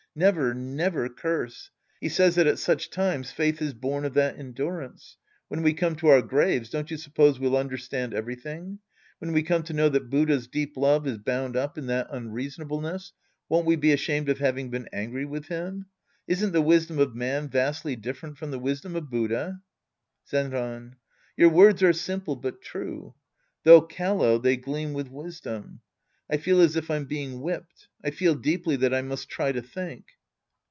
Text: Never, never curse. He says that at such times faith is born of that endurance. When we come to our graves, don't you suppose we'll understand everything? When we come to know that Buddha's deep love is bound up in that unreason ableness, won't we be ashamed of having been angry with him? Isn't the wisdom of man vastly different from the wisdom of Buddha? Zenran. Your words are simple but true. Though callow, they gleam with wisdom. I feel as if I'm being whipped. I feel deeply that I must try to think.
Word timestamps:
Never, 0.13 0.53
never 0.53 1.07
curse. 1.07 1.69
He 2.01 2.09
says 2.09 2.35
that 2.35 2.45
at 2.45 2.59
such 2.59 2.89
times 2.89 3.31
faith 3.31 3.61
is 3.61 3.73
born 3.73 4.03
of 4.03 4.13
that 4.15 4.37
endurance. 4.37 5.15
When 5.47 5.61
we 5.63 5.73
come 5.73 5.95
to 5.95 6.07
our 6.07 6.21
graves, 6.21 6.69
don't 6.69 6.91
you 6.91 6.97
suppose 6.97 7.39
we'll 7.39 7.55
understand 7.55 8.13
everything? 8.13 8.79
When 9.19 9.31
we 9.31 9.41
come 9.41 9.63
to 9.63 9.71
know 9.73 9.87
that 9.87 10.09
Buddha's 10.09 10.47
deep 10.47 10.75
love 10.75 11.07
is 11.07 11.17
bound 11.17 11.55
up 11.55 11.77
in 11.77 11.85
that 11.87 12.07
unreason 12.09 12.65
ableness, 12.67 13.13
won't 13.47 13.65
we 13.65 13.77
be 13.77 13.93
ashamed 13.93 14.27
of 14.27 14.39
having 14.39 14.69
been 14.69 14.89
angry 14.91 15.23
with 15.23 15.45
him? 15.47 15.85
Isn't 16.27 16.51
the 16.51 16.61
wisdom 16.61 16.99
of 16.99 17.15
man 17.15 17.47
vastly 17.47 17.95
different 17.95 18.37
from 18.37 18.51
the 18.51 18.59
wisdom 18.59 18.97
of 18.97 19.09
Buddha? 19.09 19.61
Zenran. 20.29 20.97
Your 21.37 21.47
words 21.51 21.81
are 21.83 21.93
simple 21.93 22.35
but 22.35 22.61
true. 22.61 23.15
Though 23.63 23.81
callow, 23.81 24.39
they 24.39 24.57
gleam 24.57 24.91
with 24.91 25.07
wisdom. 25.07 25.79
I 26.33 26.37
feel 26.37 26.61
as 26.61 26.77
if 26.77 26.89
I'm 26.89 27.03
being 27.07 27.41
whipped. 27.41 27.89
I 28.05 28.09
feel 28.11 28.35
deeply 28.35 28.77
that 28.77 28.93
I 28.93 29.01
must 29.01 29.27
try 29.27 29.51
to 29.51 29.61
think. 29.61 30.05